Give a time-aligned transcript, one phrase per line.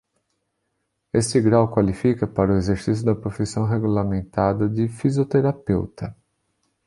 [1.19, 6.15] Este grau qualifica para o exercício da profissão regulamentada de fisioterapeuta.